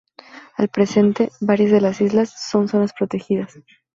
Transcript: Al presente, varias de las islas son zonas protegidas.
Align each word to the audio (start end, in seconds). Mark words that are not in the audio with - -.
Al 0.57 0.69
presente, 0.69 1.29
varias 1.41 1.69
de 1.69 1.79
las 1.79 2.01
islas 2.01 2.33
son 2.49 2.67
zonas 2.67 2.91
protegidas. 2.91 3.53